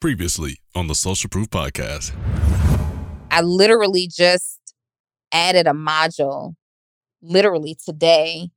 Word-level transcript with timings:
Previously 0.00 0.60
on 0.76 0.86
the 0.86 0.94
Social 0.94 1.28
Proof 1.28 1.50
Podcast. 1.50 2.14
I 3.32 3.40
literally 3.40 4.06
just 4.06 4.60
added 5.32 5.66
a 5.66 5.72
module, 5.72 6.54
literally 7.20 7.76
today, 7.84 8.50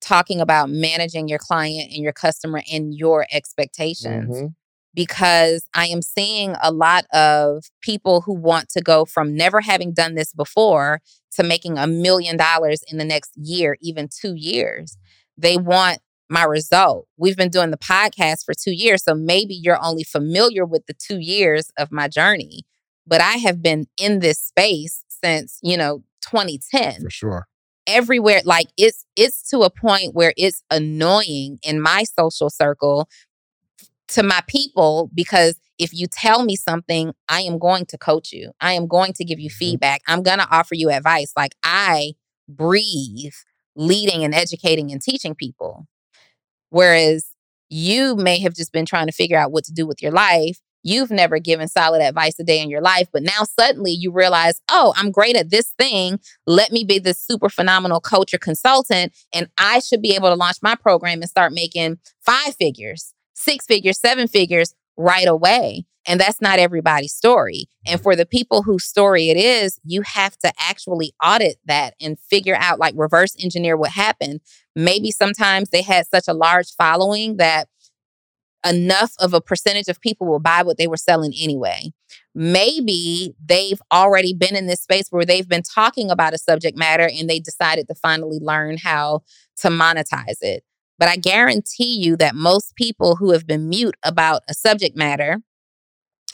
talking 0.00 0.40
about 0.40 0.70
managing 0.70 1.26
your 1.26 1.40
client 1.40 1.90
and 1.92 2.04
your 2.04 2.12
customer 2.12 2.62
and 2.72 2.94
your 2.94 3.26
expectations. 3.32 4.36
Mm-hmm. 4.36 4.46
Because 4.94 5.66
I 5.74 5.86
am 5.86 6.00
seeing 6.00 6.54
a 6.62 6.70
lot 6.70 7.06
of 7.12 7.64
people 7.80 8.20
who 8.20 8.34
want 8.34 8.68
to 8.68 8.80
go 8.80 9.04
from 9.04 9.34
never 9.34 9.62
having 9.62 9.92
done 9.92 10.14
this 10.14 10.32
before 10.32 11.00
to 11.32 11.42
making 11.42 11.76
a 11.76 11.88
million 11.88 12.36
dollars 12.36 12.84
in 12.88 12.98
the 12.98 13.04
next 13.04 13.32
year, 13.34 13.76
even 13.80 14.08
two 14.08 14.34
years. 14.36 14.96
They 15.36 15.56
want 15.56 15.98
my 16.32 16.44
result. 16.44 17.06
We've 17.18 17.36
been 17.36 17.50
doing 17.50 17.70
the 17.70 17.76
podcast 17.76 18.44
for 18.44 18.54
two 18.54 18.72
years. 18.72 19.04
So 19.04 19.14
maybe 19.14 19.54
you're 19.54 19.82
only 19.84 20.02
familiar 20.02 20.64
with 20.64 20.86
the 20.86 20.94
two 20.94 21.18
years 21.18 21.70
of 21.78 21.92
my 21.92 22.08
journey, 22.08 22.62
but 23.06 23.20
I 23.20 23.32
have 23.34 23.62
been 23.62 23.86
in 24.00 24.20
this 24.20 24.38
space 24.40 25.04
since, 25.08 25.58
you 25.62 25.76
know, 25.76 26.02
2010. 26.22 27.02
For 27.02 27.10
sure. 27.10 27.46
Everywhere, 27.86 28.40
like 28.44 28.68
it's 28.78 29.04
it's 29.16 29.48
to 29.50 29.60
a 29.60 29.70
point 29.70 30.14
where 30.14 30.32
it's 30.36 30.62
annoying 30.70 31.58
in 31.62 31.80
my 31.80 32.04
social 32.04 32.48
circle 32.48 33.08
to 34.08 34.22
my 34.22 34.40
people 34.46 35.10
because 35.14 35.58
if 35.78 35.92
you 35.92 36.06
tell 36.06 36.44
me 36.44 36.54
something, 36.54 37.12
I 37.28 37.40
am 37.42 37.58
going 37.58 37.86
to 37.86 37.98
coach 37.98 38.32
you. 38.32 38.52
I 38.60 38.74
am 38.74 38.86
going 38.86 39.12
to 39.14 39.24
give 39.24 39.40
you 39.40 39.50
Mhm. 39.50 39.54
feedback. 39.54 40.02
I'm 40.06 40.22
going 40.22 40.38
to 40.38 40.48
offer 40.50 40.74
you 40.74 40.90
advice. 40.90 41.32
Like 41.36 41.54
I 41.64 42.12
breathe 42.48 43.32
leading 43.74 44.22
and 44.22 44.34
educating 44.34 44.92
and 44.92 45.00
teaching 45.02 45.34
people. 45.34 45.86
Whereas 46.72 47.26
you 47.68 48.16
may 48.16 48.38
have 48.40 48.54
just 48.54 48.72
been 48.72 48.86
trying 48.86 49.06
to 49.06 49.12
figure 49.12 49.36
out 49.36 49.52
what 49.52 49.64
to 49.64 49.72
do 49.72 49.86
with 49.86 50.02
your 50.02 50.10
life. 50.10 50.58
You've 50.82 51.10
never 51.10 51.38
given 51.38 51.68
solid 51.68 52.00
advice 52.00 52.38
a 52.40 52.44
day 52.44 52.60
in 52.60 52.70
your 52.70 52.80
life, 52.80 53.08
but 53.12 53.22
now 53.22 53.44
suddenly 53.58 53.92
you 53.92 54.10
realize, 54.10 54.60
oh, 54.70 54.94
I'm 54.96 55.10
great 55.10 55.36
at 55.36 55.50
this 55.50 55.74
thing. 55.78 56.18
Let 56.46 56.72
me 56.72 56.82
be 56.82 56.98
this 56.98 57.20
super 57.20 57.50
phenomenal 57.50 58.00
coach 58.00 58.32
or 58.32 58.38
consultant, 58.38 59.14
and 59.34 59.48
I 59.58 59.80
should 59.80 60.00
be 60.00 60.14
able 60.14 60.30
to 60.30 60.34
launch 60.34 60.56
my 60.62 60.74
program 60.74 61.20
and 61.20 61.28
start 61.28 61.52
making 61.52 61.98
five 62.24 62.56
figures, 62.56 63.12
six 63.34 63.66
figures, 63.66 64.00
seven 64.00 64.26
figures 64.26 64.74
right 64.96 65.28
away. 65.28 65.84
And 66.06 66.20
that's 66.20 66.40
not 66.40 66.58
everybody's 66.58 67.14
story. 67.14 67.66
And 67.86 67.96
mm-hmm. 67.96 68.02
for 68.02 68.16
the 68.16 68.26
people 68.26 68.62
whose 68.62 68.84
story 68.84 69.30
it 69.30 69.36
is, 69.36 69.78
you 69.84 70.02
have 70.02 70.36
to 70.38 70.52
actually 70.58 71.14
audit 71.22 71.58
that 71.66 71.94
and 72.00 72.18
figure 72.18 72.56
out, 72.58 72.80
like, 72.80 72.94
reverse 72.96 73.36
engineer 73.40 73.76
what 73.76 73.92
happened. 73.92 74.40
Maybe 74.74 75.12
sometimes 75.12 75.70
they 75.70 75.82
had 75.82 76.06
such 76.06 76.26
a 76.26 76.34
large 76.34 76.72
following 76.74 77.36
that 77.36 77.68
enough 78.66 79.12
of 79.18 79.34
a 79.34 79.40
percentage 79.40 79.88
of 79.88 80.00
people 80.00 80.26
will 80.26 80.40
buy 80.40 80.62
what 80.62 80.76
they 80.76 80.86
were 80.86 80.96
selling 80.96 81.32
anyway. 81.40 81.90
Maybe 82.34 83.34
they've 83.44 83.80
already 83.92 84.34
been 84.34 84.56
in 84.56 84.66
this 84.66 84.80
space 84.80 85.08
where 85.10 85.24
they've 85.24 85.48
been 85.48 85.62
talking 85.62 86.10
about 86.10 86.34
a 86.34 86.38
subject 86.38 86.76
matter 86.76 87.08
and 87.12 87.28
they 87.28 87.40
decided 87.40 87.88
to 87.88 87.94
finally 87.94 88.38
learn 88.40 88.76
how 88.78 89.22
to 89.58 89.68
monetize 89.68 90.38
it. 90.40 90.64
But 90.98 91.08
I 91.08 91.16
guarantee 91.16 91.98
you 91.98 92.16
that 92.16 92.34
most 92.34 92.76
people 92.76 93.16
who 93.16 93.32
have 93.32 93.46
been 93.46 93.68
mute 93.68 93.96
about 94.04 94.42
a 94.48 94.54
subject 94.54 94.96
matter 94.96 95.38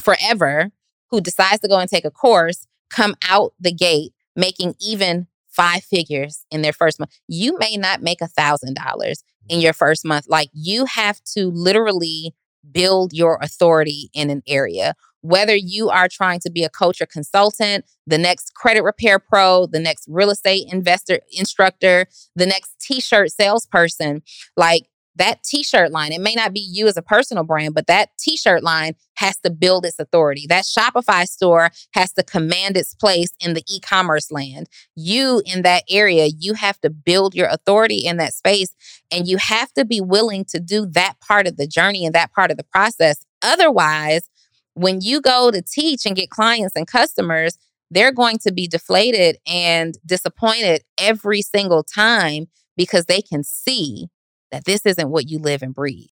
forever, 0.00 0.70
who 1.10 1.20
decides 1.20 1.60
to 1.60 1.68
go 1.68 1.78
and 1.78 1.88
take 1.88 2.04
a 2.04 2.10
course, 2.10 2.66
come 2.90 3.14
out 3.28 3.52
the 3.60 3.72
gate 3.72 4.12
making 4.36 4.74
even 4.80 5.26
five 5.48 5.84
figures 5.84 6.44
in 6.50 6.62
their 6.62 6.72
first 6.72 6.98
month. 6.98 7.12
You 7.28 7.56
may 7.58 7.76
not 7.76 8.02
make 8.02 8.20
a 8.20 8.26
thousand 8.26 8.74
dollars 8.74 9.22
in 9.48 9.60
your 9.60 9.72
first 9.72 10.04
month. 10.04 10.26
Like 10.28 10.50
you 10.52 10.84
have 10.86 11.20
to 11.36 11.50
literally 11.50 12.34
build 12.72 13.12
your 13.12 13.38
authority 13.40 14.10
in 14.14 14.30
an 14.30 14.42
area. 14.46 14.94
Whether 15.24 15.56
you 15.56 15.88
are 15.88 16.06
trying 16.06 16.40
to 16.40 16.50
be 16.50 16.64
a 16.64 16.68
coach 16.68 17.00
or 17.00 17.06
consultant, 17.06 17.86
the 18.06 18.18
next 18.18 18.52
credit 18.52 18.82
repair 18.82 19.18
pro, 19.18 19.64
the 19.64 19.80
next 19.80 20.06
real 20.06 20.28
estate 20.28 20.70
investor 20.70 21.20
instructor, 21.32 22.06
the 22.36 22.44
next 22.44 22.78
t-shirt 22.78 23.30
salesperson, 23.30 24.22
like 24.54 24.82
that 25.16 25.42
t-shirt 25.42 25.90
line, 25.92 26.12
it 26.12 26.20
may 26.20 26.34
not 26.34 26.52
be 26.52 26.60
you 26.60 26.86
as 26.88 26.98
a 26.98 27.02
personal 27.02 27.42
brand, 27.42 27.74
but 27.74 27.86
that 27.86 28.10
t-shirt 28.18 28.62
line 28.62 28.96
has 29.14 29.38
to 29.38 29.50
build 29.50 29.86
its 29.86 29.98
authority. 29.98 30.44
That 30.46 30.64
Shopify 30.64 31.26
store 31.26 31.70
has 31.94 32.12
to 32.14 32.22
command 32.22 32.76
its 32.76 32.94
place 32.94 33.30
in 33.40 33.54
the 33.54 33.64
e-commerce 33.66 34.30
land. 34.30 34.68
You 34.94 35.40
in 35.46 35.62
that 35.62 35.84
area, 35.88 36.26
you 36.26 36.52
have 36.52 36.78
to 36.82 36.90
build 36.90 37.34
your 37.34 37.48
authority 37.48 38.04
in 38.04 38.18
that 38.18 38.34
space 38.34 38.74
and 39.10 39.26
you 39.26 39.38
have 39.38 39.72
to 39.72 39.86
be 39.86 40.02
willing 40.02 40.44
to 40.50 40.60
do 40.60 40.84
that 40.90 41.14
part 41.20 41.46
of 41.46 41.56
the 41.56 41.66
journey 41.66 42.04
and 42.04 42.14
that 42.14 42.34
part 42.34 42.50
of 42.50 42.58
the 42.58 42.64
process. 42.64 43.24
Otherwise, 43.40 44.28
when 44.74 45.00
you 45.00 45.20
go 45.20 45.50
to 45.50 45.62
teach 45.62 46.04
and 46.04 46.16
get 46.16 46.30
clients 46.30 46.76
and 46.76 46.86
customers, 46.86 47.56
they're 47.90 48.12
going 48.12 48.38
to 48.38 48.52
be 48.52 48.66
deflated 48.66 49.38
and 49.46 49.96
disappointed 50.04 50.82
every 50.98 51.42
single 51.42 51.82
time 51.82 52.46
because 52.76 53.06
they 53.06 53.22
can 53.22 53.44
see 53.44 54.08
that 54.50 54.64
this 54.64 54.84
isn't 54.84 55.10
what 55.10 55.28
you 55.28 55.38
live 55.38 55.62
and 55.62 55.74
breathe. 55.74 56.02